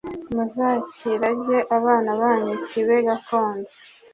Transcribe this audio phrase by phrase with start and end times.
[0.35, 3.69] muzakirage abana banyu kibe gakondo